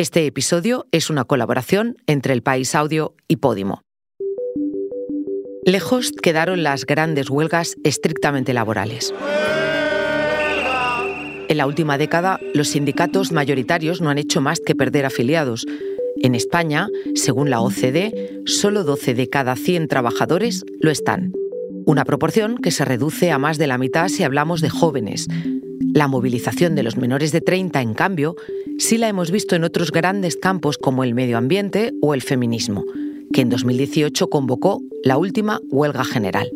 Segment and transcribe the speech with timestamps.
[0.00, 3.82] Este episodio es una colaboración entre El País Audio y Podimo.
[5.64, 9.12] Lejos quedaron las grandes huelgas estrictamente laborales.
[11.48, 15.66] En la última década, los sindicatos mayoritarios no han hecho más que perder afiliados.
[16.22, 16.86] En España,
[17.16, 21.32] según la OCDE, solo 12 de cada 100 trabajadores lo están.
[21.88, 25.26] Una proporción que se reduce a más de la mitad si hablamos de jóvenes.
[25.94, 28.36] La movilización de los menores de 30, en cambio,
[28.78, 32.84] sí la hemos visto en otros grandes campos como el medio ambiente o el feminismo,
[33.32, 36.50] que en 2018 convocó la última huelga general.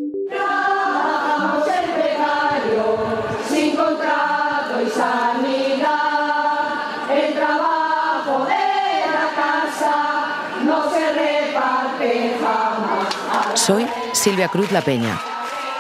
[13.54, 13.86] Soy
[14.22, 15.18] Silvia Cruz La Peña.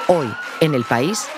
[0.08, 0.26] Hoy,
[0.60, 1.28] en el país,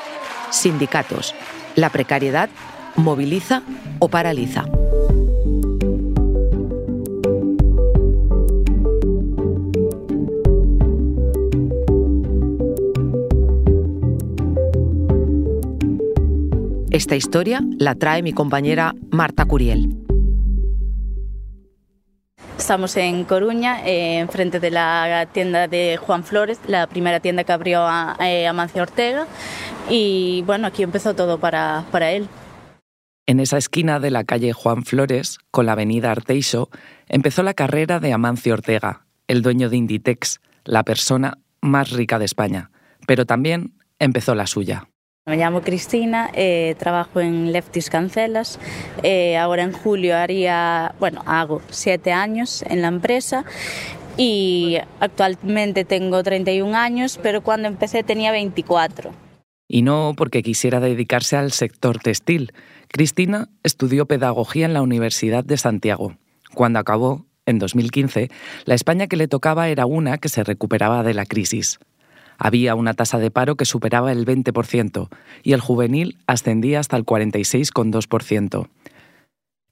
[0.49, 1.35] sindicatos.
[1.77, 2.49] La precariedad
[2.97, 3.63] moviliza
[3.99, 4.65] o paraliza.
[16.91, 20.04] Esta historia la trae mi compañera Marta Curiel.
[22.59, 27.53] Estamos en Coruña, eh, enfrente de la tienda de Juan Flores, la primera tienda que
[27.53, 27.85] abrió
[28.21, 29.27] eh, Amancio Ortega.
[29.91, 32.29] Y bueno, aquí empezó todo para, para él.
[33.27, 36.71] En esa esquina de la calle Juan Flores, con la avenida Arteixo,
[37.09, 42.27] empezó la carrera de Amancio Ortega, el dueño de Inditex, la persona más rica de
[42.27, 42.71] España.
[43.07, 44.89] Pero también empezó la suya.
[45.27, 48.59] Me llamo Cristina, eh, trabajo en Leftis Cancelas.
[49.03, 53.47] Eh, ahora en julio haría, bueno, hago siete años en la empresa
[54.19, 59.13] y actualmente tengo 31 años, pero cuando empecé tenía 24.
[59.67, 62.53] Y no porque quisiera dedicarse al sector textil.
[62.89, 66.19] Cristina estudió pedagogía en la Universidad de Santiago.
[66.53, 68.31] Cuando acabó, en 2015,
[68.67, 71.79] la España que le tocaba era una que se recuperaba de la crisis.
[72.39, 75.09] Había una tasa de paro que superaba el 20%
[75.43, 78.69] y el juvenil ascendía hasta el 46,2%.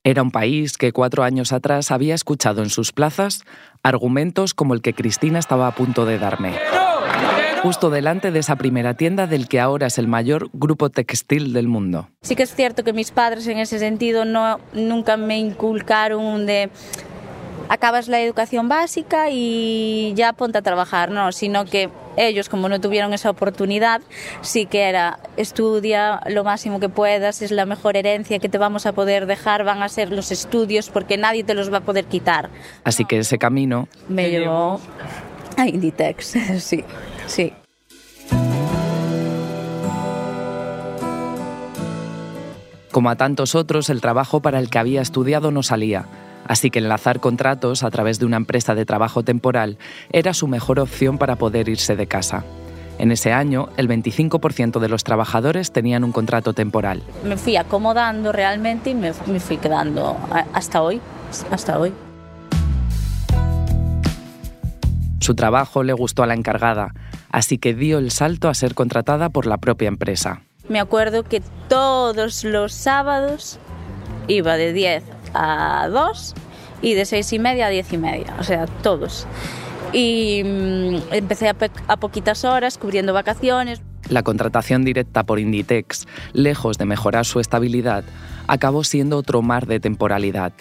[0.04, 3.44] Era un país que cuatro años atrás había escuchado en sus plazas
[3.84, 6.54] argumentos como el que Cristina estaba a punto de darme.
[7.62, 11.69] Justo delante de esa primera tienda del que ahora es el mayor grupo textil del
[11.69, 12.08] mundo.
[12.22, 16.70] Sí que es cierto que mis padres en ese sentido no, nunca me inculcaron de
[17.72, 21.88] acabas la educación básica y ya ponte a trabajar, no, sino que
[22.19, 24.03] ellos como no tuvieron esa oportunidad,
[24.43, 28.84] sí que era estudia lo máximo que puedas, es la mejor herencia que te vamos
[28.84, 32.05] a poder dejar, van a ser los estudios porque nadie te los va a poder
[32.05, 32.50] quitar.
[32.84, 34.78] Así que ese camino me llevó
[35.56, 36.84] a Inditex, sí,
[37.27, 37.55] sí.
[42.91, 46.05] Como a tantos otros, el trabajo para el que había estudiado no salía
[46.47, 49.78] Así que enlazar contratos a través de una empresa de trabajo temporal
[50.12, 52.44] era su mejor opción para poder irse de casa.
[52.98, 57.02] En ese año, el 25% de los trabajadores tenían un contrato temporal.
[57.25, 60.16] Me fui acomodando realmente y me, fui quedando
[60.52, 61.00] hasta hoy,
[61.50, 61.92] hasta hoy.
[65.20, 66.92] Su trabajo le gustó a la encargada,
[67.31, 70.42] así que dio el salto a ser contratada por la propia empresa.
[70.69, 73.58] Me acuerdo que todos los sábados
[74.28, 75.04] iba de 10
[75.34, 76.34] a 2
[76.82, 79.26] y de 6 y media a 10 y media, o sea, todos.
[79.93, 81.56] Y mm, empecé a,
[81.88, 83.81] a poquitas horas cubriendo vacaciones.
[84.09, 88.04] La contratación directa por Inditex, lejos de mejorar su estabilidad,
[88.47, 90.53] acabó siendo otro mar de temporalidad.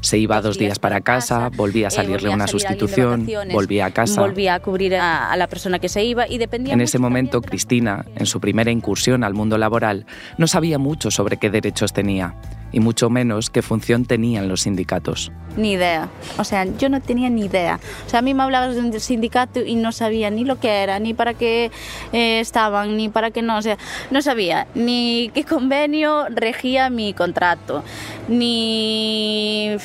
[0.00, 4.20] Se iba dos días para casa, volvía a salirle una sustitución, volvía a casa.
[4.20, 6.72] Volvía a cubrir a, la persona que se iba y dependía.
[6.72, 11.36] En ese momento, Cristina, en su primera incursión al mundo laboral, no sabía mucho sobre
[11.36, 12.36] qué derechos tenía
[12.72, 15.32] y mucho menos qué función tenían los sindicatos.
[15.56, 16.08] Ni idea.
[16.38, 17.80] O sea, yo no tenía ni idea.
[18.06, 20.68] O sea, a mí me hablabas de un sindicato y no sabía ni lo que
[20.82, 21.70] era, ni para qué
[22.12, 23.58] eh, estaban, ni para qué no.
[23.58, 23.78] O sea,
[24.10, 27.82] no sabía ni qué convenio regía mi contrato,
[28.28, 29.76] ni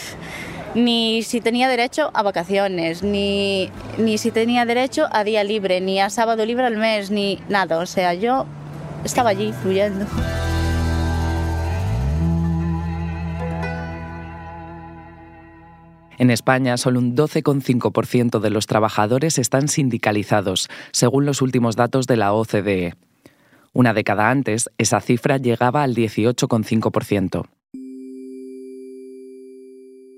[0.75, 5.99] ni si tenía derecho a vacaciones, ni, ni si tenía derecho a día libre, ni
[5.99, 7.78] a sábado libre al mes, ni nada.
[7.78, 8.46] O sea, yo
[9.03, 10.05] estaba allí fluyendo.
[16.17, 22.17] En España, solo un 12,5% de los trabajadores están sindicalizados, según los últimos datos de
[22.17, 22.95] la OCDE.
[23.73, 27.45] Una década antes, esa cifra llegaba al 18,5%.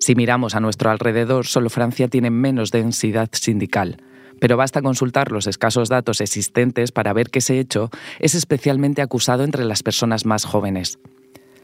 [0.02, 4.04] Si miramos a nuestro alrededor, solo Francia tiene menos densidad sindical.
[4.42, 7.90] Pero basta consultar los escasos datos existentes para ver que ese hecho
[8.20, 11.00] es especialmente acusado entre las personas más jóvenes.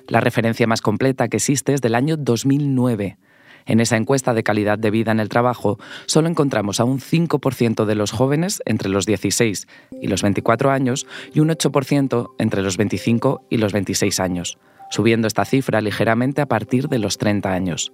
[0.07, 3.17] La referencia más completa que existe es del año 2009
[3.65, 7.85] En esa encuesta de calidad de vida en el trabajo, solo encontramos a un 5%
[7.85, 9.67] de los jóvenes entre los 16
[10.01, 14.57] y los 24 años y un 8% entre los 25 y los 26 años,
[14.89, 17.91] subiendo esta cifra ligeramente a partir de los 30 años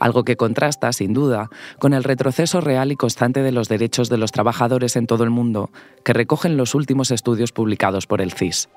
[0.00, 4.18] algo que contrasta, sin duda, con el retroceso real y constante de los derechos de
[4.18, 5.70] los trabajadores en todo el mundo
[6.04, 8.68] que recogen los últimos estudios publicados por el CIS.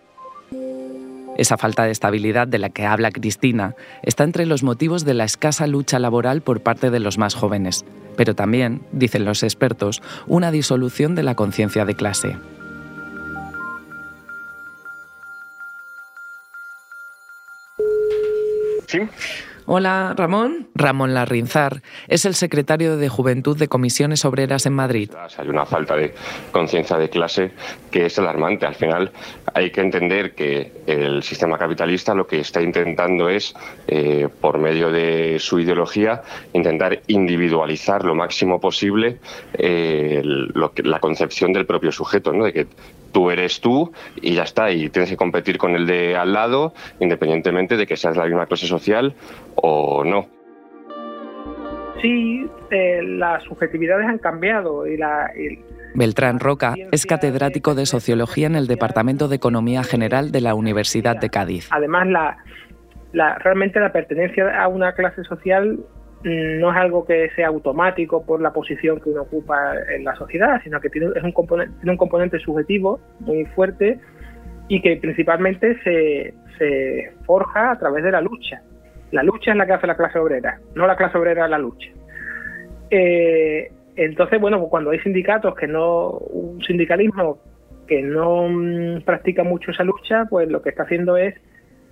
[1.38, 5.24] Esa falta de estabilidad de la que habla Cristina está entre los motivos de la
[5.24, 7.86] escasa lucha laboral por parte de los más jóvenes,
[8.18, 12.38] pero también, dicen los expertos, una disolución de la conciencia de clase.
[18.88, 19.00] ¿Sí?
[19.66, 20.68] Hola, Ramón.
[20.74, 25.12] Ramón Larrinzar es el secretario de Juventud de Comisiones Obreras en Madrid.
[25.38, 26.14] Hay una falta de
[26.52, 27.52] conciencia de clase
[27.92, 28.66] que es alarmante.
[28.66, 29.12] Al final
[29.54, 33.54] hay que entender que el sistema capitalista lo que está intentando es,
[33.88, 36.24] eh, por medio de su ideología,
[36.54, 39.20] intentar individualizar lo máximo posible
[39.54, 42.46] eh, la concepción del propio sujeto, ¿no?
[42.46, 42.68] de que
[43.12, 43.92] tú eres tú
[44.22, 47.98] y ya está, y tienes que competir con el de al lado, independientemente de que
[47.98, 49.14] seas la misma clase social
[49.56, 50.28] o no.
[52.02, 55.30] Sí, eh, las subjetividades han cambiado y la...
[55.94, 61.18] Beltrán Roca es catedrático de Sociología en el Departamento de Economía General de la Universidad
[61.18, 61.68] de Cádiz.
[61.70, 62.38] Además, la,
[63.12, 65.80] la, realmente la pertenencia a una clase social
[66.24, 70.62] no es algo que sea automático por la posición que uno ocupa en la sociedad,
[70.64, 74.00] sino que tiene, es un, componente, tiene un componente subjetivo muy fuerte
[74.68, 78.62] y que principalmente se, se forja a través de la lucha.
[79.12, 81.90] La lucha es la que hace la clase obrera, no la clase obrera la lucha.
[82.90, 87.40] Eh, entonces, bueno, pues cuando hay sindicatos que no, un sindicalismo
[87.88, 91.36] que no mm, practica mucho esa lucha, pues lo que está haciendo es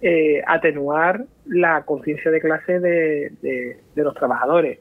[0.02, 4.80] eh, atenuar la conciencia de clase de, de los trabajadores.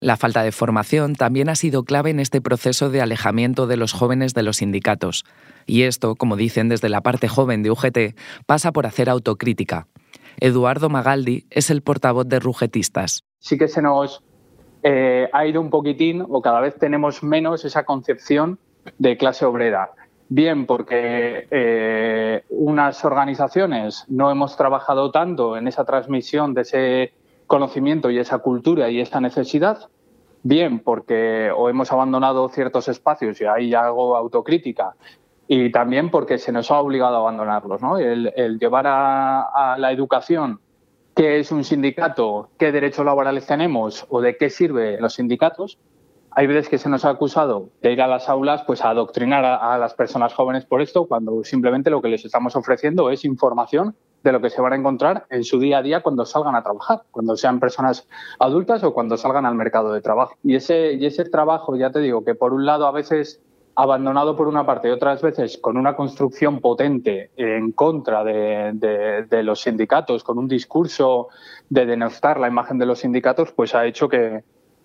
[0.00, 3.92] La falta de formación también ha sido clave en este proceso de alejamiento de los
[3.92, 5.24] jóvenes de los sindicatos.
[5.66, 8.14] Y esto, como dicen desde la parte joven de UGT,
[8.46, 9.86] pasa por hacer autocrítica.
[10.40, 13.24] Eduardo Magaldi es el portavoz de Rugetistas.
[13.38, 14.22] Sí que se nos
[14.82, 18.58] eh, ha ido un poquitín o cada vez tenemos menos esa concepción
[18.98, 19.92] de clase obrera
[20.28, 27.12] bien porque eh, unas organizaciones no hemos trabajado tanto en esa transmisión de ese
[27.46, 29.88] conocimiento y esa cultura y esa necesidad,
[30.42, 34.94] bien porque o hemos abandonado ciertos espacios y ahí hago autocrítica,
[35.46, 37.82] y también porque se nos ha obligado a abandonarlos.
[37.82, 37.98] ¿no?
[37.98, 40.60] El, llevar a la educación
[41.14, 45.78] qué es un sindicato, qué derechos laborales tenemos o de qué sirven los sindicatos,
[46.36, 49.44] hay veces que se nos ha acusado de ir a las aulas pues a adoctrinar
[49.44, 53.94] a, las personas jóvenes por esto, cuando simplemente lo que les estamos ofreciendo es información
[54.24, 56.62] de lo que se van a encontrar en su día a día cuando salgan a
[56.62, 58.08] trabajar, cuando sean personas
[58.40, 60.34] adultas o cuando salgan al mercado de trabajo.
[60.42, 63.40] Y ese, y ese trabajo, ya te digo, que por un lado a veces
[63.76, 69.42] abandonado por una parte y otras veces con una construcción potente en contra de, de
[69.42, 71.28] los sindicatos, con un discurso
[71.68, 74.44] de denostar la imagen de los sindicatos, pues ha hecho que,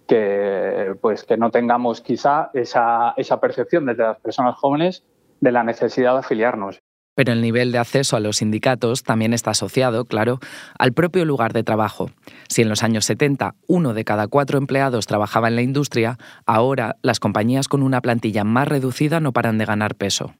[0.09, 5.05] que, pues, que no tengamos quizá esa, esa percepción desde las personas jóvenes
[5.39, 6.79] de la necesidad de afiliarnos.
[7.15, 10.39] Pero el nivel de acceso a los sindicatos también está asociado, claro,
[10.79, 12.09] al propio lugar de trabajo.
[12.47, 16.95] Si en los años 70 uno de cada cuatro empleados trabajaba en la industria, ahora
[17.03, 20.33] las compañías con una plantilla más reducida no paran de ganar peso.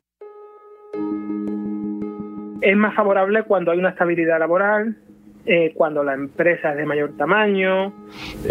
[2.62, 4.98] Es más favorable cuando hay una estabilidad laboral,
[5.46, 7.94] eh, cuando la empresa es de mayor tamaño.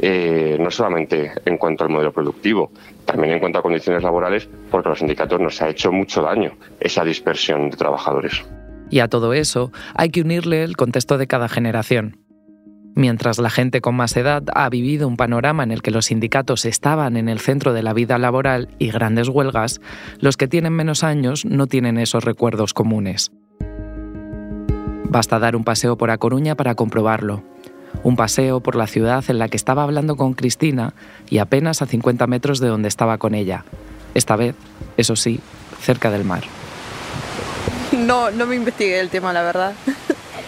[0.01, 2.73] Eh, no solamente en cuanto al modelo productivo,
[3.05, 7.05] también en cuanto a condiciones laborales, porque los sindicatos nos ha hecho mucho daño esa
[7.05, 8.45] dispersión de trabajadores.
[8.91, 12.19] Y a todo eso hay que unirle el contexto de cada generación.
[12.95, 16.65] Mientras la gente con más edad ha vivido un panorama en el que los sindicatos
[16.65, 19.81] estaban en el centro de la vida laboral y grandes huelgas,
[20.19, 23.31] los que tienen menos años no tienen esos recuerdos comunes.
[25.11, 27.43] Basta dar un paseo por A Coruña para comprobarlo.
[28.03, 30.93] Un paseo por la ciudad en la que estaba hablando con Cristina
[31.31, 33.65] y apenas a 50 metros de donde estaba con ella.
[34.15, 34.55] Esta vez,
[34.99, 35.41] eso sí,
[35.81, 36.43] cerca del mar.
[37.93, 39.73] No, no me investigué el tema, la verdad.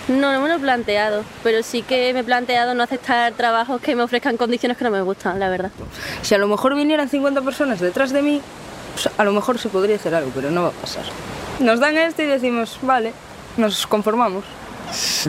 [0.09, 3.81] No, no me lo he planteado, pero sí que me he planteado no aceptar trabajos
[3.81, 5.71] que me ofrezcan condiciones que no me gustan, la verdad.
[6.23, 8.43] Si a lo mejor vinieran 50 personas detrás de mí,
[8.93, 11.05] pues a lo mejor se podría hacer algo, pero no va a pasar.
[11.61, 13.13] Nos dan esto y decimos, vale,
[13.57, 14.45] nos conformamos.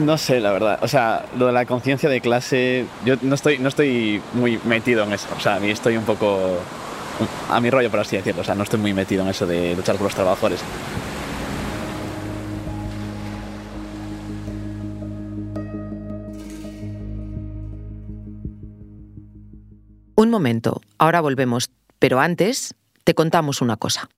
[0.00, 0.78] No sé, la verdad.
[0.82, 5.04] O sea, lo de la conciencia de clase, yo no estoy, no estoy muy metido
[5.04, 5.28] en eso.
[5.36, 6.58] O sea, a mí estoy un poco
[7.48, 8.42] a mi rollo, por así decirlo.
[8.42, 10.60] O sea, no estoy muy metido en eso de luchar por los trabajadores.
[20.14, 22.74] Un momento, ahora volvemos, pero antes
[23.04, 24.08] te contamos una cosa.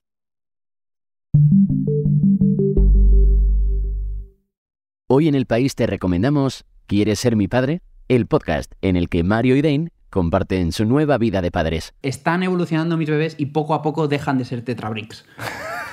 [5.07, 7.83] Hoy en el país te recomendamos ¿Quieres ser mi padre?
[8.07, 11.93] El podcast en el que Mario y Dane comparten su nueva vida de padres.
[12.01, 15.23] Están evolucionando mis bebés y poco a poco dejan de ser tetrabricks.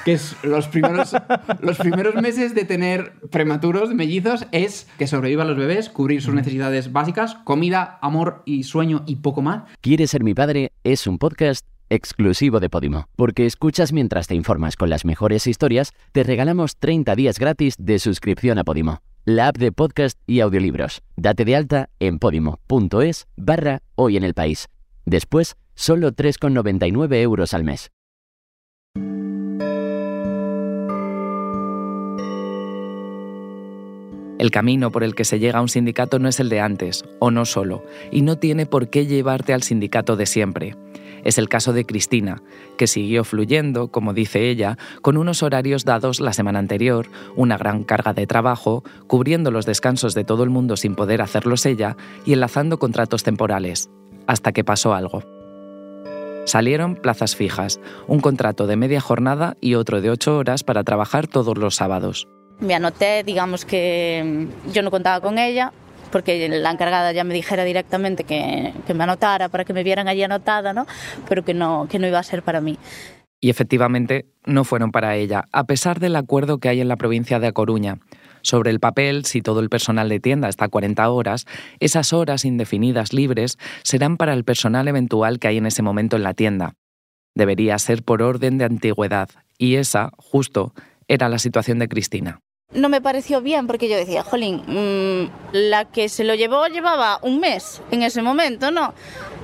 [0.07, 1.15] que es los primeros,
[1.61, 6.91] los primeros meses de tener prematuros, mellizos, es que sobrevivan los bebés, cubrir sus necesidades
[6.91, 9.65] básicas, comida, amor y sueño y poco más.
[9.83, 10.73] ¿Quieres ser mi padre?
[10.85, 13.09] Es un podcast exclusivo de Podimo.
[13.17, 17.99] Porque escuchas mientras te informas con las mejores historias, te regalamos 30 días gratis de
[17.99, 21.03] suscripción a Podimo, la app de podcast y audiolibros.
[21.17, 24.69] Date de alta en podimo.es barra hoy en el país.
[25.05, 27.91] Después, solo 3,99 euros al mes.
[34.43, 37.05] El camino por el que se llega a un sindicato no es el de antes,
[37.21, 40.75] o no solo, y no tiene por qué llevarte al sindicato de siempre.
[41.25, 42.43] Es el caso de Cristina,
[42.77, 47.85] que siguió fluyendo, como dice ella, con unos horarios dados la semana anterior, una gran
[47.85, 52.33] carga de trabajo, cubriendo los descansos de todo el mundo sin poder hacerlos ella y
[52.33, 53.91] enlazando contratos temporales,
[54.27, 55.23] hasta que pasó algo.
[56.45, 61.29] Salieron plazas fijas, un contrato de media jornada y otro de ocho horas para trabajar
[61.29, 62.27] todos los sábados.
[62.59, 65.73] Me anoté, digamos que yo no contaba con ella,
[66.13, 70.23] porque la encargada ya me dijera directamente que, me anotara para que me vieran allí
[70.23, 70.87] anotada, ¿no?
[71.29, 72.79] pero que no, que no iba a ser para mí.
[73.41, 77.41] Y efectivamente no fueron para ella, a pesar del acuerdo que hay en la provincia
[77.41, 77.99] de A Coruña.
[78.43, 81.47] Sobre el papel, si todo el personal de tienda está a 40 horas,
[81.81, 86.23] esas horas indefinidas libres serán para el personal eventual que hay en ese momento en
[86.23, 86.75] la tienda.
[87.35, 89.29] Debería ser por orden de antigüedad,
[89.59, 90.75] y esa, justo,
[91.09, 92.41] era la situación de Cristina
[92.75, 97.19] no me pareció bien porque yo decía, jolín, mmm, la que se lo llevó llevaba
[97.23, 98.95] un mes en ese momento, ¿no?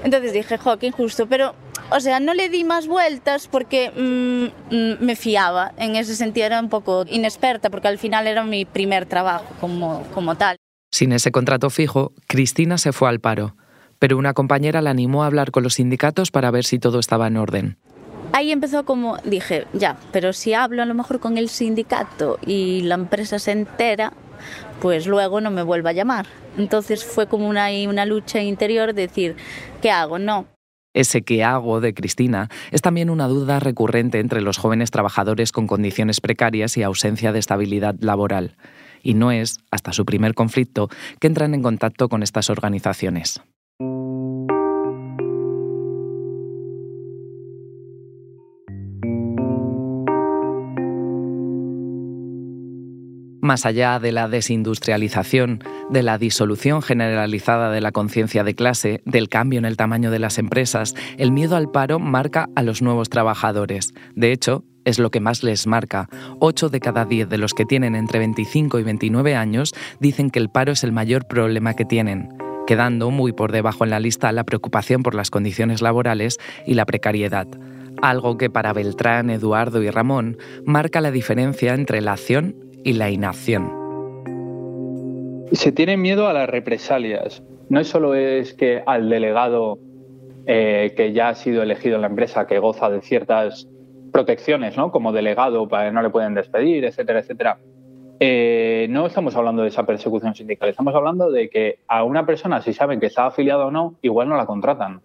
[0.05, 1.55] Entonces dije, jo, qué injusto, pero,
[1.91, 6.61] o sea, no le di más vueltas porque mmm, me fiaba, en ese sentido era
[6.61, 10.57] un poco inexperta porque al final era mi primer trabajo como, como tal.
[10.91, 13.57] Sin ese contrato fijo, Cristina se fue al paro,
[13.99, 17.27] pero una compañera la animó a hablar con los sindicatos para ver si todo estaba
[17.27, 17.79] en orden
[18.39, 22.83] ahí empezó como, dije, ya, pero si hablo a lo mejor con el sindicato y
[22.83, 24.13] la empresa se entera,
[24.81, 26.27] pues luego no me vuelva a llamar.
[26.57, 29.37] Entonces fue como una, una lucha interior de decir,
[29.83, 30.19] ¿qué hago?
[30.19, 30.47] No.
[30.95, 35.67] Ese qué hago de Cristina es también una duda recurrente entre los jóvenes trabajadores con
[35.67, 38.57] condiciones precarias y ausencia de estabilidad laboral.
[39.03, 40.89] Y no es, hasta su primer conflicto,
[41.21, 43.41] que entran en contacto con estas organizaciones.
[53.49, 59.31] Más allá de la desindustrialización, de la disolución generalizada de la conciencia de clase, del
[59.31, 63.09] cambio en el tamaño de las empresas, el miedo al paro marca a los nuevos
[63.09, 63.95] trabajadores.
[64.15, 66.11] De hecho, es lo que más les marca.
[66.41, 70.41] Ocho de cada diez de los que tienen entre 25 y 29 años dicen que
[70.41, 72.29] el paro es el mayor problema que tienen
[72.67, 76.37] quedando muy por debajo en la lista la preocupación por las condiciones laborales
[76.67, 77.49] y la precariedad
[78.03, 82.55] algo que para Beltrán, Eduardo y Ramón marca la diferencia entre la acción
[82.85, 83.71] y la inacción.
[85.53, 87.43] Se tiene miedo a las represalias.
[87.69, 89.79] No solo es que al delegado
[90.47, 93.69] eh, que ya ha sido elegido en la empresa, que goza de ciertas
[94.11, 94.91] protecciones, ¿no?
[94.91, 97.59] Como delegado, para que no le pueden despedir, etcétera, etcétera.
[98.19, 102.63] Eh, no estamos hablando de esa persecución sindical, estamos hablando de que a una persona,
[102.63, 105.03] si saben que está afiliada o no, igual no la contratan.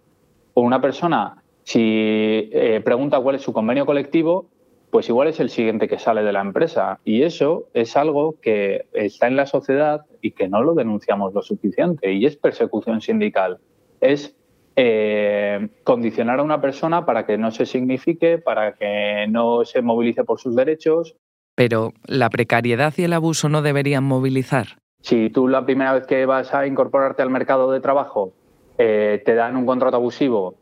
[0.53, 4.45] O una persona, si eh, pregunta cuál es su convenio colectivo,
[4.93, 6.99] pues igual es el siguiente que sale de la empresa.
[7.03, 11.41] Y eso es algo que está en la sociedad y que no lo denunciamos lo
[11.41, 12.13] suficiente.
[12.13, 13.57] Y es persecución sindical.
[14.01, 14.35] Es
[14.75, 20.23] eh, condicionar a una persona para que no se signifique, para que no se movilice
[20.25, 21.15] por sus derechos.
[21.55, 24.77] Pero la precariedad y el abuso no deberían movilizar.
[25.01, 28.33] Si tú la primera vez que vas a incorporarte al mercado de trabajo
[28.77, 30.53] eh, te dan un contrato abusivo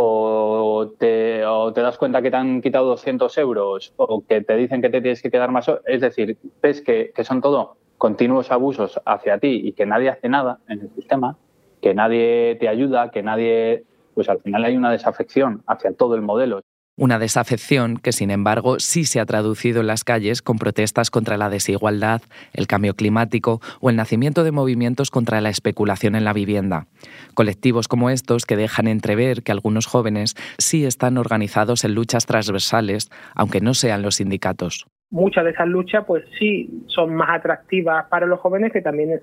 [0.00, 4.90] o te, das cuenta que te han quitado 200 euros o que te dicen que
[4.90, 5.70] te tienes que quedar más.
[5.86, 10.28] Es decir, ves que, que son todo continuos abusos hacia ti y que nadie hace
[10.28, 11.36] nada en el sistema,
[11.82, 13.84] que nadie te ayuda, que nadie.
[14.14, 16.60] Pues al final hay una desafección hacia todo el modelo.
[16.98, 21.36] Una desafección que, sin embargo, sí se ha traducido en las calles con protestas contra
[21.36, 26.32] la desigualdad, el cambio climático o el nacimiento de movimientos contra la especulación en la
[26.32, 26.86] vivienda.
[27.34, 33.10] Colectivos como estos que dejan entrever que algunos jóvenes sí están organizados en luchas transversales,
[33.36, 34.88] aunque no sean los sindicatos.
[35.10, 39.20] Muchas de esas luchas, pues sí, son más atractivas para los jóvenes que también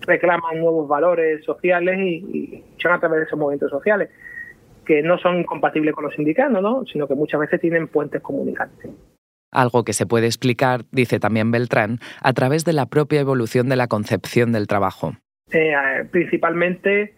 [0.00, 4.10] reclaman nuevos valores sociales y, y luchan a través de esos movimientos sociales,
[4.86, 6.84] que no son incompatibles con los sindicatos, ¿no?
[6.86, 8.90] sino que muchas veces tienen puentes comunicantes.
[9.52, 13.76] Algo que se puede explicar, dice también Beltrán, a través de la propia evolución de
[13.76, 15.12] la concepción del trabajo.
[15.52, 15.74] Eh,
[16.10, 17.14] principalmente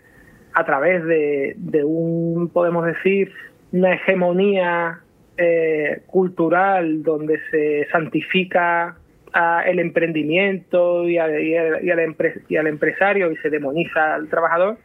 [0.54, 3.32] a través de, de, un, podemos decir,
[3.72, 5.00] una hegemonía
[5.36, 8.96] eh, cultural donde se santifica
[9.32, 12.14] a el emprendimiento y, a, y, a, y, al
[12.48, 14.78] y, al empresario y se demoniza al trabajador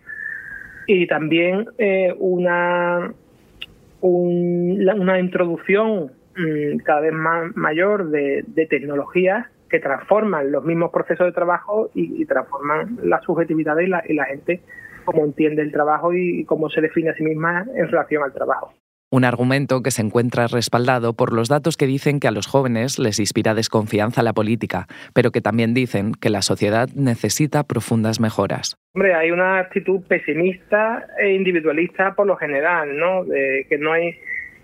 [0.87, 3.13] y también eh, una,
[4.01, 10.91] un, una introducción mmm, cada vez más mayor de, de, tecnologías que transforman los mismos
[10.91, 14.61] procesos de trabajo y, y transforman la subjetividad y la, y la gente
[15.05, 18.73] cómo entiende el trabajo y cómo se define a sí misma en relación al trabajo.
[19.13, 22.97] Un argumento que se encuentra respaldado por los datos que dicen que a los jóvenes
[22.97, 28.75] les inspira desconfianza la política, pero que también dicen que la sociedad necesita profundas mejoras.
[28.95, 33.23] Hombre, hay una actitud pesimista e individualista por lo general, ¿no?
[33.23, 34.15] Que no hay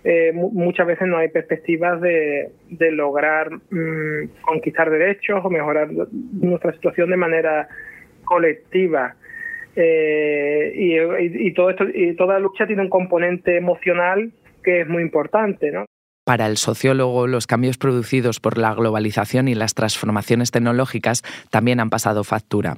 [0.02, 2.50] eh, muchas veces no hay perspectivas de,
[2.90, 5.90] lograr mmm, conquistar derechos o mejorar
[6.32, 7.68] nuestra situación de manera
[8.24, 9.14] colectiva.
[9.76, 15.02] Eh, y, y, todo esto, y toda lucha tiene un componente emocional que es muy
[15.02, 15.86] importante, ¿no?
[16.24, 21.90] Para el sociólogo, los cambios producidos por la globalización y las transformaciones tecnológicas también han
[21.90, 22.76] pasado factura.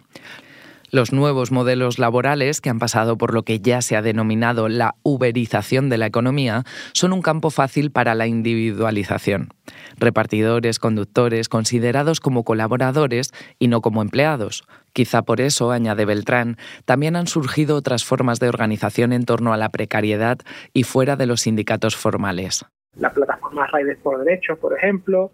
[0.94, 4.94] Los nuevos modelos laborales, que han pasado por lo que ya se ha denominado la
[5.02, 9.48] uberización de la economía, son un campo fácil para la individualización.
[9.96, 14.64] Repartidores, conductores, considerados como colaboradores y no como empleados.
[14.92, 19.56] Quizá por eso, añade Beltrán, también han surgido otras formas de organización en torno a
[19.56, 20.40] la precariedad
[20.74, 22.66] y fuera de los sindicatos formales.
[22.98, 25.32] La plataforma Riders por Derechos, por ejemplo,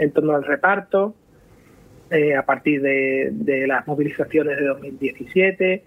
[0.00, 1.14] en torno al reparto,
[2.10, 5.84] eh, a partir de, de, las movilizaciones de 2017.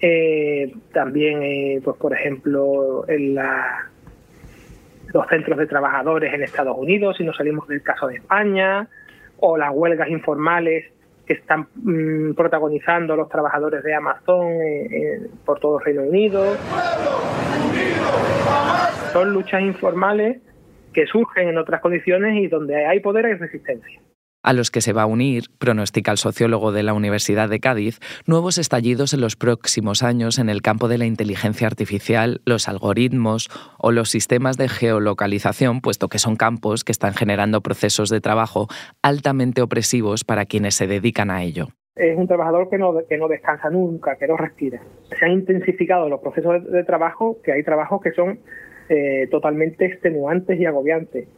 [0.00, 3.88] Eh, también, eh, pues por ejemplo, en la,
[5.12, 8.88] los centros de trabajadores en Estados Unidos, si nos salimos del caso de España,
[9.38, 10.86] o las huelgas informales
[11.24, 14.48] que están mmm, protagonizando los trabajadores de Amazon
[15.44, 16.56] por todo el Reino Unido.
[19.12, 20.38] Son luchas informales
[20.92, 24.00] que surgen en otras condiciones y donde hay poder hay resistencia
[24.48, 28.00] a los que se va a unir, pronostica el sociólogo de la Universidad de Cádiz,
[28.26, 33.50] nuevos estallidos en los próximos años en el campo de la inteligencia artificial, los algoritmos
[33.76, 38.68] o los sistemas de geolocalización, puesto que son campos que están generando procesos de trabajo
[39.02, 41.66] altamente opresivos para quienes se dedican a ello.
[41.94, 44.80] Es un trabajador que no, descansa nunca, que no respira.
[45.18, 48.38] Se han intensificado los procesos de, de trabajo, que hay trabajos que son
[48.88, 51.28] eh, totalmente extenuantes y agobiantes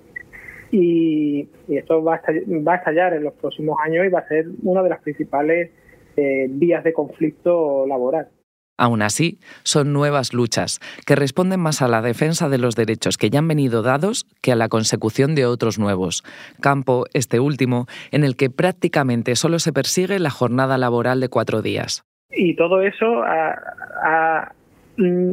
[0.70, 4.20] y, y esto va a, estallar, va a, estallar, en los próximos años y va
[4.20, 5.70] a ser una de las principales
[6.16, 8.28] eh, vías de conflicto laboral.
[8.76, 13.28] Aún así, son nuevas luchas que responden más a la defensa de los derechos que
[13.28, 16.22] ya han venido dados que a la consecución de otros nuevos.
[16.62, 21.60] Campo, este último, en el que prácticamente solo se persigue la jornada laboral de cuatro
[21.60, 22.04] días.
[22.30, 23.54] Y todo eso ha,
[24.02, 24.52] ha
[24.96, 25.32] mm,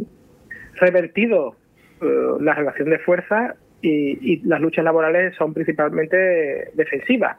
[0.74, 1.56] revertido
[2.02, 7.38] uh, la relación de fuerza y, las luchas laborales son principalmente defensivas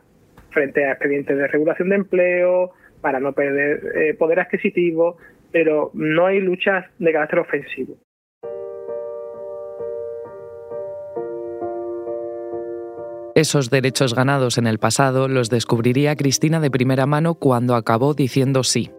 [0.51, 5.17] frente a expedientes de regulación de empleo, para no perder eh, poder adquisitivo,
[5.53, 7.97] pero no hay luchas de carácter ofensivo.
[13.35, 18.65] Esos derechos ganados en el pasado los descubriría Cristina de primera mano cuando acabó diciendo
[18.65, 18.91] sí,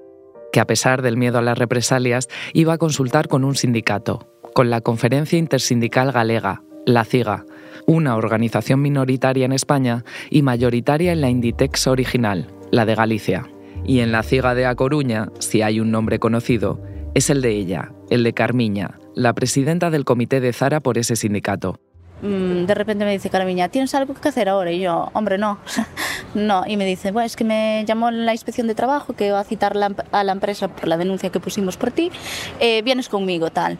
[0.53, 4.69] que a pesar del miedo a las represalias iba a consultar con un sindicato, con
[4.69, 7.45] la Conferencia Intersindical Galega, la CIGA,
[7.85, 13.49] una organización minoritaria en España y mayoritaria en la Inditex original, la de Galicia.
[13.85, 16.81] Y en la CIGA de A Coruña, si hay un nombre conocido,
[17.15, 21.15] es el de ella, el de Carmiña, la presidenta del comité de Zara por ese
[21.15, 21.79] sindicato.
[22.21, 24.71] De repente me dice Carmiña, ¿tienes algo que hacer ahora?
[24.71, 25.59] Y yo, hombre, no.
[26.33, 26.63] no.
[26.67, 29.43] Y me dice, bueno, es que me llamó la inspección de trabajo que va a
[29.43, 32.11] citar la, a la empresa por la denuncia que pusimos por ti.
[32.59, 33.77] Eh, vienes conmigo, tal,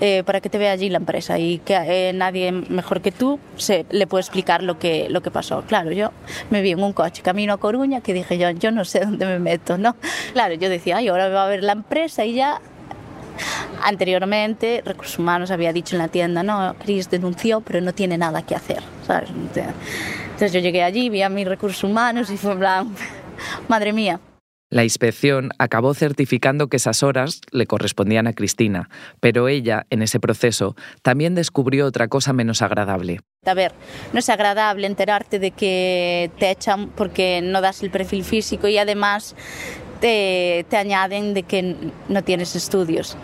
[0.00, 3.38] eh, para que te vea allí la empresa y que eh, nadie mejor que tú
[3.56, 5.62] se, le puede explicar lo que, lo que pasó.
[5.62, 6.10] Claro, yo
[6.50, 9.26] me vi en un coche camino a Coruña que dije yo, yo no sé dónde
[9.26, 9.96] me meto, ¿no?
[10.32, 12.60] Claro, yo decía, ay, ahora va a ver la empresa y ya
[13.82, 18.42] Anteriormente, Recursos Humanos había dicho en la tienda, no, Cris denunció, pero no tiene nada
[18.42, 19.30] que hacer, ¿sabes?
[19.30, 22.96] Entonces yo llegué allí, vi a mis recursos humanos y fue en plan,
[23.68, 24.20] madre mía.
[24.72, 28.88] La inspección acabó certificando que esas horas le correspondían a Cristina,
[29.18, 33.18] pero ella, en ese proceso, también descubrió otra cosa menos agradable.
[33.44, 33.72] A ver,
[34.12, 38.78] no es agradable enterarte de que te echan porque no das el perfil físico y
[38.78, 39.34] además
[40.00, 41.74] te, te añaden de que
[42.08, 43.16] no tienes estudios.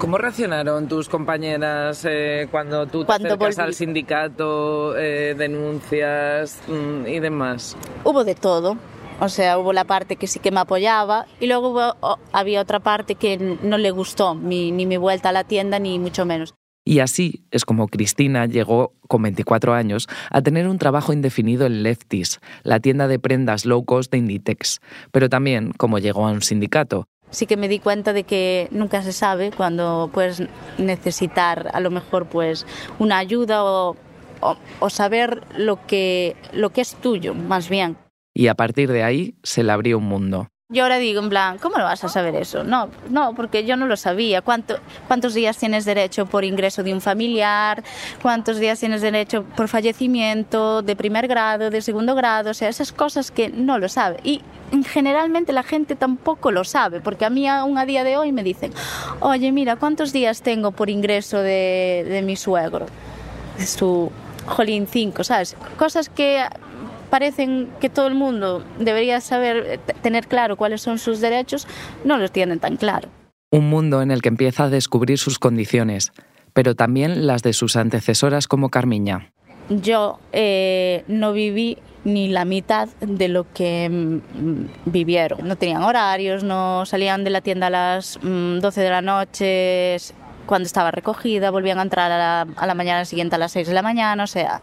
[0.00, 3.66] ¿Cómo reaccionaron tus compañeras eh, cuando tú te Cuando acercas volví.
[3.68, 7.76] al sindicato, eh, denuncias mm, y demás?
[8.04, 8.78] Hubo de todo.
[9.20, 12.62] O sea, hubo la parte que sí que me apoyaba y luego hubo- o- había
[12.62, 16.24] otra parte que no le gustó mi- ni mi vuelta a la tienda ni mucho
[16.24, 16.54] menos.
[16.82, 21.82] Y así es como Cristina llegó, con 24 años, a tener un trabajo indefinido en
[21.82, 24.80] Lefties, la tienda de prendas low cost de Inditex,
[25.12, 27.04] pero también como llegó a un sindicato.
[27.30, 30.42] Sí que me di cuenta de que nunca se sabe cuando puedes
[30.78, 32.66] necesitar a lo mejor pues
[32.98, 33.96] una ayuda o,
[34.40, 37.96] o- o saber lo que, lo que es tuyo, más bien.
[38.34, 40.48] Y a partir de ahí se le abrió un mundo.
[40.72, 42.62] Yo ahora digo, en plan, ¿cómo lo vas a saber eso?
[42.62, 44.40] No, no, porque yo no lo sabía.
[44.40, 44.76] ¿Cuánto,
[45.08, 47.82] ¿Cuántos días tienes derecho por ingreso de un familiar?
[48.22, 52.52] ¿Cuántos días tienes derecho por fallecimiento de primer grado, de segundo grado?
[52.52, 54.20] O sea, esas cosas que no lo sabe.
[54.22, 54.42] Y
[54.86, 58.44] generalmente la gente tampoco lo sabe, porque a mí aún a día de hoy me
[58.44, 58.72] dicen,
[59.18, 62.86] oye, mira, ¿cuántos días tengo por ingreso de, de mi suegro?
[63.58, 64.12] Su
[64.46, 65.56] jolín 5, ¿sabes?
[65.76, 66.44] Cosas que
[67.10, 71.66] parecen que todo el mundo debería saber, eh, tener claro cuáles son sus derechos,
[72.04, 73.08] no los tienen tan claro.
[73.50, 76.12] Un mundo en el que empieza a descubrir sus condiciones,
[76.52, 79.32] pero también las de sus antecesoras como Carmiña.
[79.68, 85.46] Yo eh, no viví ni la mitad de lo que mm, vivieron.
[85.46, 89.96] No tenían horarios, no salían de la tienda a las mm, 12 de la noche
[90.46, 93.68] cuando estaba recogida, volvían a entrar a la, a la mañana siguiente a las 6
[93.68, 94.62] de la mañana, o sea,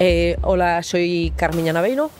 [0.00, 2.10] Eh, hola, soy Carmiña Naveiro,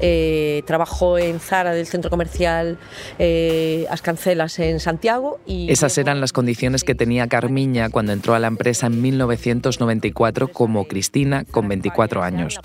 [0.00, 2.78] eh, trabajo en Zara del centro comercial
[3.18, 5.40] eh, As Cancelas en Santiago.
[5.46, 10.48] Y Esas eran las condiciones que tenía Carmiña cuando entró a la empresa en 1994
[10.48, 12.60] como Cristina con 24 años.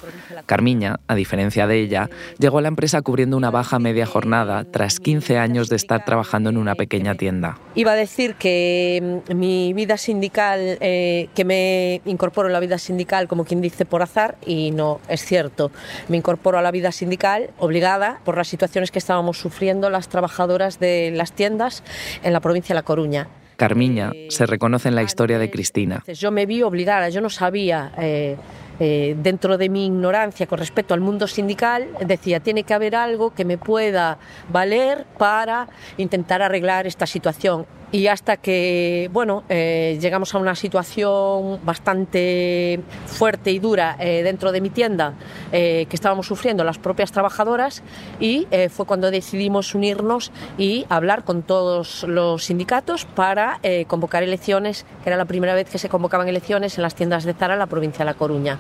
[0.45, 4.99] Carmiña, a diferencia de ella, llegó a la empresa cubriendo una baja media jornada tras
[4.99, 7.57] 15 años de estar trabajando en una pequeña tienda.
[7.75, 12.77] Iba a decir que mm, mi vida sindical, eh, que me incorporo en la vida
[12.77, 15.71] sindical como quien dice por azar, y no es cierto.
[16.09, 17.22] Me incorporo a la vida sindical
[17.57, 21.83] obligada por las situaciones que estábamos sufriendo las trabajadoras de las tiendas
[22.23, 23.27] en la provincia de La Coruña.
[23.55, 26.03] Carmiña se reconoce en la historia de Cristina.
[26.07, 28.35] Yo me vi obligada, yo no sabía, eh,
[28.79, 33.33] eh, dentro de mi ignorancia con respecto al mundo sindical, decía, tiene que haber algo
[33.33, 34.17] que me pueda
[34.51, 37.65] valer para intentar arreglar esta situación.
[37.93, 44.51] Y hasta que, bueno, eh, llegamos a una situación bastante fuerte y dura eh, dentro
[44.51, 45.13] de mi tienda
[45.51, 47.83] eh, que estábamos sufriendo las propias trabajadoras
[48.19, 55.09] y fue cuando decidimos unirnos y hablar con todos los sindicatos para convocar elecciones, que
[55.09, 57.67] era la primera vez que se convocaban elecciones en las tiendas de Zara en la
[57.67, 58.57] provincia de La Coruña.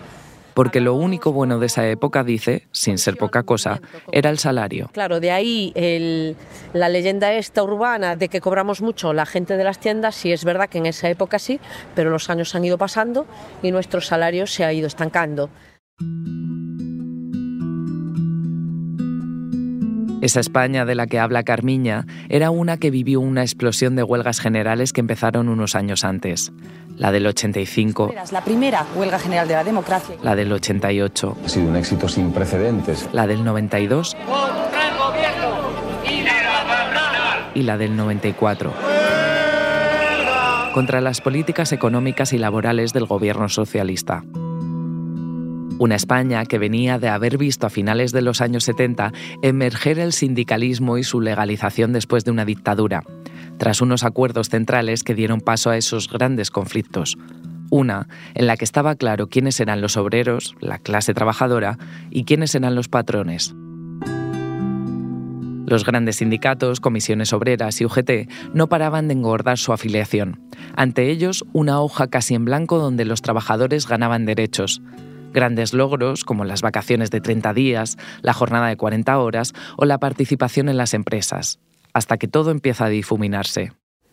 [0.53, 4.89] Porque lo único bueno de esa época, dice, sin ser poca cosa, era el salario.
[4.93, 5.73] Claro, de ahí
[6.73, 10.45] la leyenda esta urbana de que cobramos mucho la gente de las tiendas, sí es
[10.45, 11.59] verdad que en esa época sí,
[11.95, 13.25] pero los años han ido pasando
[13.61, 15.49] y nuestro salario se ha ido estancando.
[20.23, 24.39] Esa España de la que habla Carmiña era una que vivió una explosión de huelgas
[24.39, 26.53] generales que empezaron unos años antes.
[26.95, 30.15] La del 85, La primera huelga general de la democracia.
[30.23, 33.09] la del 88, Ha sido un éxito sin precedentes.
[33.11, 34.15] la del 92
[37.53, 38.71] y la del 94.
[40.73, 44.23] Contra las políticas económicas y laborales del gobierno socialista.
[45.79, 50.13] Una España que venía de haber visto a finales de los años 70 emerger el
[50.13, 53.03] sindicalismo y su legalización después de una dictadura,
[53.57, 57.17] tras unos acuerdos centrales que dieron paso a esos grandes conflictos.
[57.69, 61.79] Una en la que estaba claro quiénes eran los obreros, la clase trabajadora,
[62.11, 63.55] y quiénes eran los patrones.
[65.65, 70.39] Los grandes sindicatos, comisiones obreras y UGT no paraban de engordar su afiliación.
[70.75, 74.81] Ante ellos, una hoja casi en blanco donde los trabajadores ganaban derechos.
[75.33, 79.97] Grandes logros como las vacaciones de 30 días, la jornada de 40 horas o la
[79.97, 81.59] participación en las empresas,
[81.93, 83.71] hasta que todo empieza a difuminarse.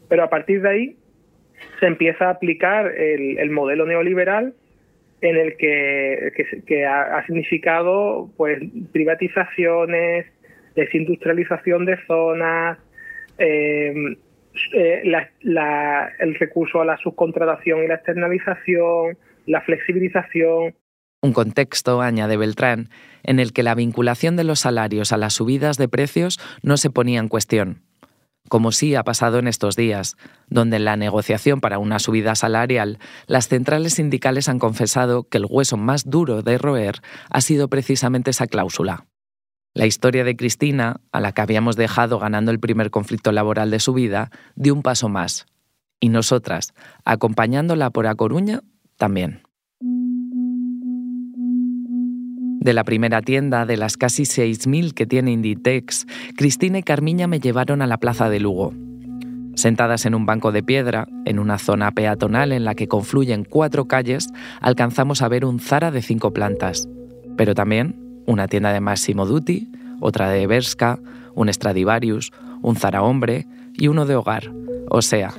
[0.09, 0.97] Pero a partir de ahí
[1.79, 4.55] se empieza a aplicar el, el modelo neoliberal
[5.21, 8.59] en el que, ha, significado pues
[8.93, 10.27] privatizaciones,
[10.75, 12.79] desindustrialización de zonas,
[13.39, 13.93] eh,
[14.75, 15.03] eh,
[15.43, 20.75] la- el recurso a la subcontratación y la externalización, la flexibilización.
[21.23, 22.89] Un contexto, añade Beltrán,
[23.23, 26.91] en el que la vinculación de los salarios a las subidas de precios no se
[26.91, 27.83] ponía en cuestión.
[28.49, 30.17] como sí ha pasado en estos días,
[30.49, 35.47] donde en la negociación para una subida salarial, las centrales sindicales han confesado que el
[35.49, 39.07] hueso más duro de roer ha sido precisamente esa cláusula.
[39.73, 43.79] La historia de Cristina, a la que habíamos dejado ganando el primer conflicto laboral de
[43.79, 45.47] su vida, dio un paso más.
[46.01, 46.73] Y nosotras,
[47.05, 48.63] acompañándola por A Coruña,
[48.97, 49.43] también.
[52.61, 57.41] De la primera tienda de las casi 6.000 que tiene Inditex, Cristina y Carmiña me
[57.41, 58.75] llevaron a la plaza de Lugo.
[59.55, 63.87] Sentadas en un banco de piedra, en una zona peatonal en la que confluyen cuatro
[63.87, 64.29] calles,
[64.61, 66.87] alcanzamos a ver un Zara de cinco plantas,
[67.35, 67.97] pero también
[68.27, 71.01] una tienda de Massimo Dutti, otra de Berska,
[71.35, 74.51] un Stradivarius, un Zara Hombre y uno de hogar,
[74.93, 75.33] o sea,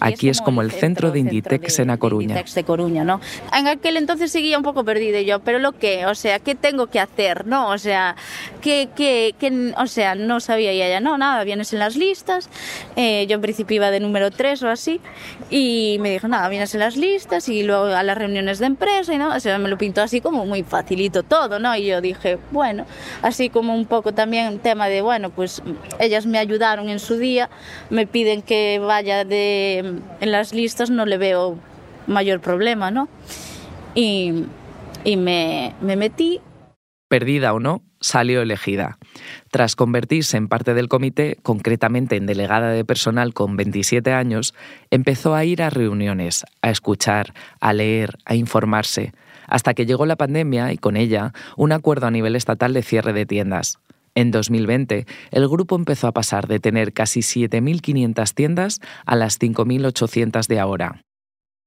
[0.00, 2.42] aquí, es, como el centro, de Inditex en A Coruña.
[2.42, 3.20] de Coruña, ¿no?
[3.52, 6.86] En aquel entonces seguía un poco perdida yo, pero lo que, o sea, ¿qué tengo
[6.86, 7.68] que hacer, no?
[7.68, 8.16] O sea,
[8.62, 12.48] ¿qué, qué, qué o sea, no sabía ya, ya, no, nada, vienes en las listas,
[12.96, 15.02] eh, yo en principio iba de número 3 o así,
[15.50, 19.12] y me dijo, nada, vienes en las listas y luego a las reuniones de empresa
[19.12, 21.76] y no, o sea, me lo pintó así como muy facilito todo, ¿no?
[21.76, 22.86] Y yo dije, bueno,
[23.20, 25.62] así como un poco también tema de, bueno, pues
[25.98, 27.50] ellas me ayudaron en su día,
[27.90, 29.78] me piden que vaya de,
[30.20, 31.58] en las listas no le veo
[32.06, 33.08] mayor problema, ¿no?
[33.94, 34.44] Y,
[35.04, 36.40] y me, me metí.
[37.08, 38.98] Perdida o no, salió elegida.
[39.50, 44.54] Tras convertirse en parte del comité, concretamente en delegada de personal con 27 años,
[44.90, 49.12] empezó a ir a reuniones, a escuchar, a leer, a informarse,
[49.46, 53.12] hasta que llegó la pandemia y con ella un acuerdo a nivel estatal de cierre
[53.12, 53.78] de tiendas.
[54.14, 60.46] En 2020, el grupo empezó a pasar de tener casi 7.500 tiendas a las 5.800
[60.46, 61.04] de ahora.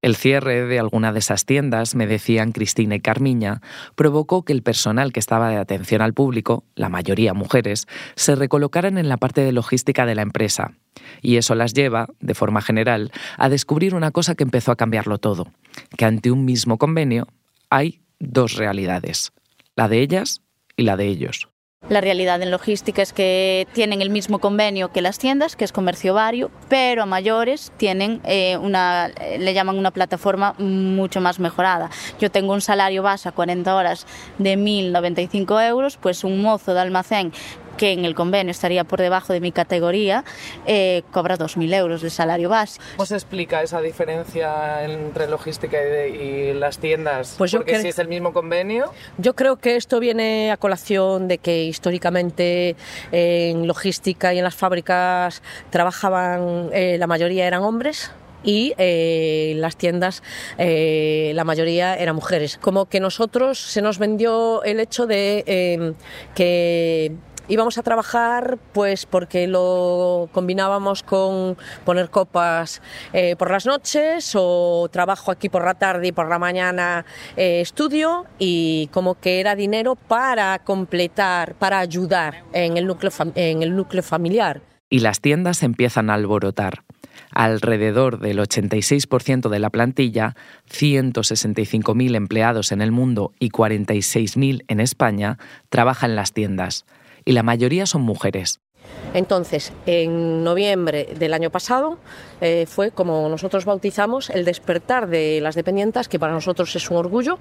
[0.00, 3.60] El cierre de alguna de esas tiendas, me decían Cristina y Carmiña,
[3.96, 8.96] provocó que el personal que estaba de atención al público, la mayoría mujeres, se recolocaran
[8.96, 10.74] en la parte de logística de la empresa.
[11.20, 15.18] Y eso las lleva, de forma general, a descubrir una cosa que empezó a cambiarlo
[15.18, 15.48] todo,
[15.96, 17.26] que ante un mismo convenio
[17.68, 19.32] hay dos realidades,
[19.74, 20.42] la de ellas
[20.76, 21.48] y la de ellos.
[21.88, 25.72] La realidad en logística es que tienen el mismo convenio que las tiendas, que es
[25.72, 31.88] comercio vario, pero a mayores tienen eh, una, le llaman una plataforma mucho más mejorada.
[32.20, 36.80] Yo tengo un salario base a 40 horas de 1.095 euros, pues un mozo de
[36.80, 37.32] almacén
[37.78, 40.24] que en el convenio estaría por debajo de mi categoría,
[40.66, 42.78] eh, cobra 2.000 euros de salario base.
[42.96, 47.36] ¿Cómo se explica esa diferencia entre logística y, las tiendas?
[47.38, 48.92] Pues yo Porque si es el mismo convenio.
[49.16, 52.76] Yo creo que esto viene a colación de que históricamente
[53.12, 58.10] en logística y en las fábricas trabajaban, eh, la mayoría eran hombres
[58.44, 60.22] y eh, las tiendas
[60.58, 62.58] eh, la mayoría eran mujeres.
[62.58, 65.92] Como que nosotros se nos vendió el hecho de eh,
[66.34, 67.12] que
[67.48, 72.80] íbamos a trabajar pues porque lo combinábamos con poner copas
[73.12, 77.04] eh, por las noches o trabajo aquí por la tarde y por la mañana
[77.36, 83.62] eh, estudio y como que era dinero para completar, para ayudar en el núcleo, en
[83.62, 84.60] el núcleo familiar.
[84.90, 86.82] Y las tiendas empiezan a alborotar.
[87.30, 90.34] Alrededor del 86% de la plantilla,
[90.70, 96.86] 165.000 empleados en el mundo y 46.000 en España, trabajan en las tiendas
[97.28, 98.60] y la mayoría son mujeres.
[99.12, 101.98] Entonces, en noviembre del año pasado
[102.40, 106.96] eh, fue como nosotros bautizamos el despertar de las dependientas, que para nosotros es un
[106.96, 107.38] orgullo,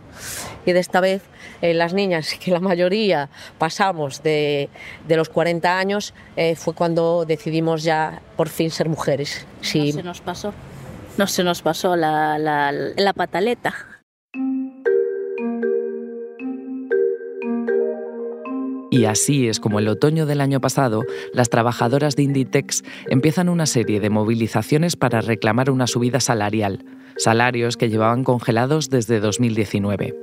[0.66, 1.22] y de esta vez
[1.62, 4.70] eh, las niñas, que la mayoría pasamos de,
[5.08, 9.48] de los 40 años, eh, fue cuando decidimos ya por fin ser mujeres.
[9.62, 9.94] Sí.
[9.94, 10.54] No se nos pasó,
[11.18, 13.97] no se nos pasó la, la, la pataleta.
[18.90, 23.66] Y así es como el otoño del año pasado, las trabajadoras de Inditex empiezan una
[23.66, 26.86] serie de movilizaciones para reclamar una subida salarial,
[27.18, 30.16] salarios que llevaban congelados desde 2019.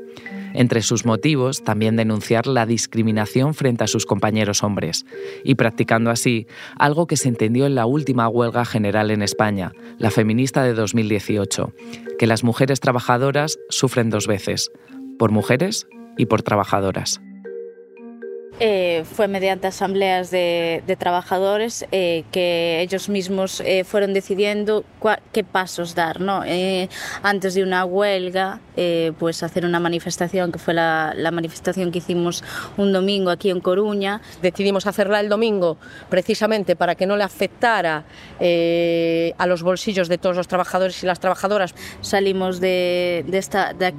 [0.54, 5.04] Entre sus motivos, también denunciar la discriminación frente a sus compañeros hombres,
[5.42, 6.46] y practicando así
[6.78, 11.72] algo que se entendió en la última huelga general en España, la feminista de 2018,
[12.18, 14.70] que las mujeres trabajadoras sufren dos veces,
[15.18, 17.20] por mujeres y por trabajadoras.
[18.60, 24.84] Eh, fue mediante asambleas de, de trabajadores eh, que ellos mismos eh, fueron decidiendo
[25.32, 26.20] qué pasos dar.
[26.20, 26.42] ¿no?
[27.22, 28.60] Antes de una huelga,
[29.18, 32.42] pues hacer una manifestación, que fue la, la, manifestación que hicimos
[32.76, 34.20] un domingo aquí en Coruña.
[34.40, 35.76] Decidimos hacerla el domingo
[36.08, 38.04] precisamente para que no le afectara
[38.40, 41.74] a los bolsillos de todos los trabajadores y las trabajadoras.
[42.00, 43.92] Salimos de, de, esta, de,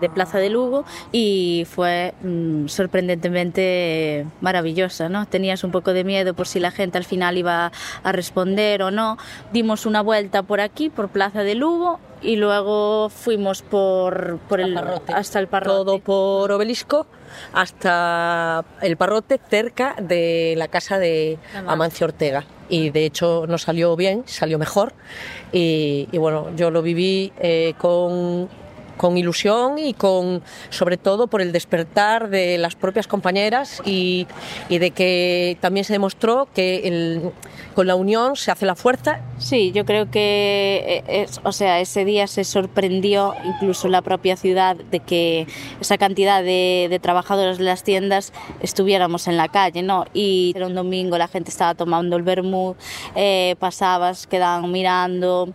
[0.00, 5.26] de Plaza de Lugo y fue mmm, sorprendentemente fue maravillosa, ¿no?
[5.26, 8.90] Tenías un poco de miedo por si la gente al final iba a responder o
[8.90, 9.18] no.
[9.52, 14.76] Dimos una vuelta por aquí, por Plaza de Lugo, y luego fuimos por, por el,
[15.08, 15.76] hasta el parrote.
[15.76, 17.06] Todo por obelisco
[17.52, 22.44] hasta el parrote cerca de la casa de Amancio Ortega.
[22.68, 24.92] Y de hecho nos salió bien, salió mejor.
[25.52, 28.48] Y, y bueno, yo lo viví eh, con
[28.98, 34.26] con ilusión y con, sobre todo, por el despertar de las propias compañeras y,
[34.68, 37.32] y de que también se demostró que
[37.74, 39.20] con la unión se hace la fuerza.
[39.38, 44.36] Sí, yo creo que, eh, es, o sea, ese día se sorprendió incluso la propia
[44.36, 45.46] ciudad de que
[45.80, 50.06] esa cantidad de, de trabajadores de las tiendas estuviéramos en la calle, ¿no?
[50.12, 52.76] Y era un domingo, la gente estaba tomando el vermut,
[53.14, 55.48] eh, pasabas, quedaban mirando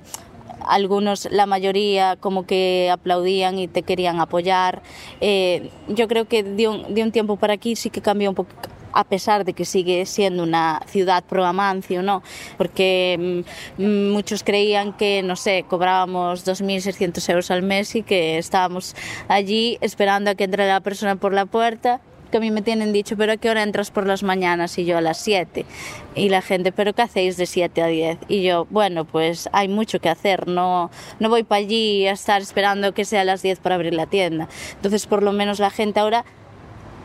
[0.68, 4.82] algunos, la mayoría, como que aplaudían y te querían apoyar.
[5.22, 8.52] Eh, yo creo que de un, un tiempo para aquí sí que cambió un poco
[8.94, 12.24] a pesar de que sigue siendo una ciudad pro Amancio, ¿no?
[12.58, 13.44] Porque
[13.78, 18.96] mm, muchos creían que, no sé, cobrábamos 2.600 euros al mes y que estábamos
[19.28, 22.02] allí esperando a que entre la persona por la puerta
[22.34, 24.80] que a mí me tienen dicho, pero ¿a qué hora entras por las mañanas?
[24.80, 25.68] Y yo a las 7.
[26.16, 28.18] Y la gente, ¿pero qué hacéis de 7 a 10?
[28.28, 32.42] Y yo, bueno, pues hay mucho que hacer, no, no voy para allí a estar
[32.42, 34.50] esperando que sea las 10 para abrir la tienda.
[34.74, 36.26] Entonces, por lo menos la gente ahora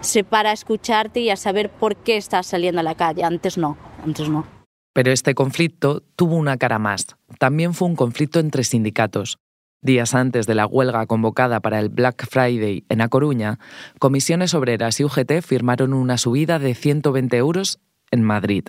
[0.01, 3.23] se para a escucharte y a saber por qué estás saliendo a la calle.
[3.23, 4.47] Antes no, antes no.
[4.95, 7.07] Pero este conflicto tuvo una cara más.
[7.39, 9.39] También fue un conflicto entre sindicatos.
[9.81, 13.61] Días antes de la huelga convocada para el Black Friday en A Coruña,
[14.01, 17.79] Comisiones Obreras y UGT firmaron una subida de 120 euros
[18.11, 18.65] en Madrid,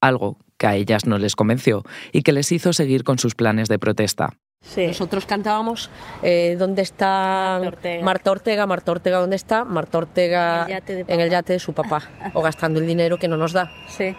[0.00, 3.68] algo que a ellas no les convenció y que les hizo seguir con sus planes
[3.68, 4.36] de protesta.
[4.60, 4.86] Sí.
[4.86, 5.90] Nosotros cantábamos
[6.22, 8.04] eh, ¿Dónde está Marta Ortega.
[8.04, 8.66] Marta Ortega?
[8.66, 9.64] Marta Ortega, ¿dónde está?
[9.64, 12.02] Marta Ortega El en el yate de su papá,
[12.34, 13.72] o gastando el dinero que no nos da.
[13.88, 14.14] Sí.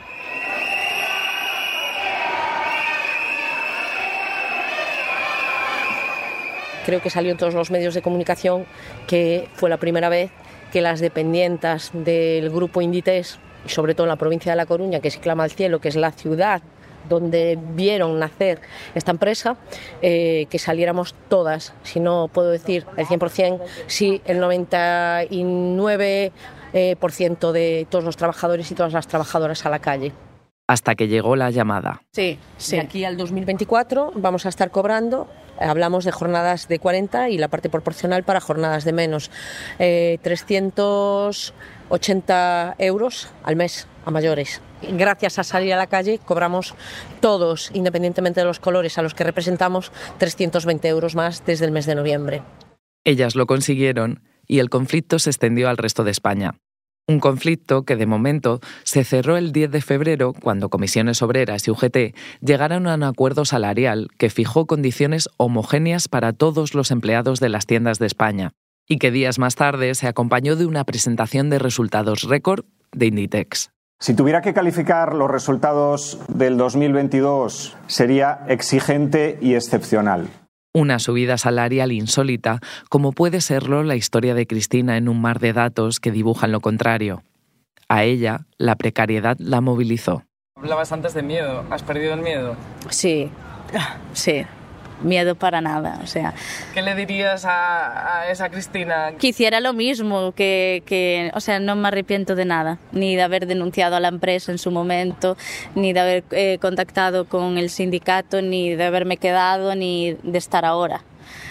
[6.85, 8.65] Creo que salió en todos los medios de comunicación
[9.07, 10.31] que fue la primera vez
[10.71, 14.99] que las dependientas del grupo Inditex, y sobre todo en la provincia de La Coruña,
[15.01, 16.61] que se clama al cielo, que es la ciudad
[17.09, 18.61] donde vieron nacer
[18.95, 19.57] esta empresa,
[20.01, 26.31] eh, que saliéramos todas, si no puedo decir el 100%, sí el 99%
[26.73, 30.13] eh, por ciento de todos los trabajadores y todas las trabajadoras a la calle.
[30.71, 32.01] Hasta que llegó la llamada.
[32.13, 32.77] Sí, sí.
[32.77, 35.27] De aquí al 2024 vamos a estar cobrando
[35.59, 39.31] hablamos de jornadas de 40 y la parte proporcional para jornadas de menos.
[39.79, 44.61] Eh, 380 euros al mes a mayores.
[44.81, 46.73] Gracias a salir a la calle cobramos
[47.19, 51.85] todos, independientemente de los colores a los que representamos, 320 euros más desde el mes
[51.85, 52.43] de noviembre.
[53.03, 56.61] Ellas lo consiguieron y el conflicto se extendió al resto de España.
[57.11, 61.71] Un conflicto que de momento se cerró el 10 de febrero cuando Comisiones Obreras y
[61.71, 67.49] UGT llegaron a un acuerdo salarial que fijó condiciones homogéneas para todos los empleados de
[67.49, 68.53] las tiendas de España
[68.87, 73.71] y que días más tarde se acompañó de una presentación de resultados récord de Inditex.
[73.99, 80.29] Si tuviera que calificar los resultados del 2022, sería exigente y excepcional.
[80.73, 85.51] Una subida salarial insólita, como puede serlo la historia de Cristina en un mar de
[85.51, 87.23] datos que dibujan lo contrario.
[87.89, 90.23] A ella, la precariedad la movilizó.
[90.55, 91.65] Hablabas antes de miedo.
[91.69, 92.55] ¿Has perdido el miedo?
[92.89, 93.29] Sí,
[94.13, 94.45] sí.
[95.03, 96.33] Miedo para nada, o sea.
[96.73, 99.13] ¿Qué le dirías a, a esa Cristina?
[99.19, 103.21] Que hiciera lo mismo, que, que, o sea, no me arrepiento de nada, ni de
[103.21, 105.37] haber denunciado a la empresa en su momento,
[105.75, 110.65] ni de haber eh, contactado con el sindicato, ni de haberme quedado, ni de estar
[110.65, 111.03] ahora.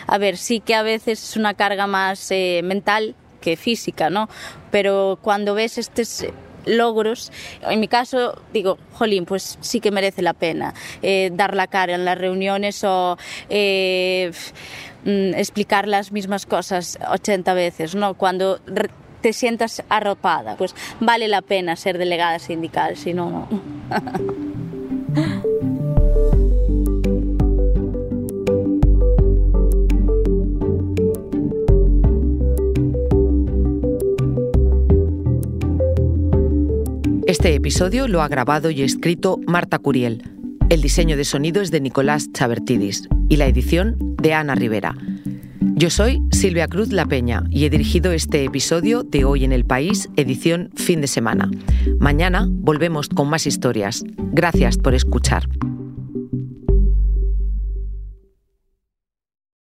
[0.07, 4.29] A ver, sí que a veces es una carga más eh, mental que física, ¿no?
[4.71, 6.27] Pero cuando ves estos
[6.67, 7.33] logros.
[7.63, 11.95] En mi caso, digo, jolín, pues sí que merece la pena eh, dar la cara
[11.95, 13.17] en las reuniones o
[13.49, 14.33] eh,
[15.05, 18.15] mm, explicar las mismas cosas 80 veces, ¿no?
[18.15, 18.61] Cuando
[19.21, 23.49] te sientas arropada, pues vale la pena ser delegada sindical, si no, no.
[37.31, 40.25] Este episodio lo ha grabado y escrito Marta Curiel.
[40.69, 44.97] El diseño de sonido es de Nicolás Chabertidis y la edición de Ana Rivera.
[45.61, 49.65] Yo soy Silvia Cruz La Peña y he dirigido este episodio de Hoy en el
[49.65, 51.49] País, edición fin de semana.
[52.01, 54.03] Mañana volvemos con más historias.
[54.33, 55.49] Gracias por escuchar.